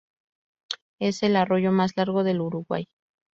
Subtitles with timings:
[0.99, 2.87] Es el arroyo más largo del Uruguay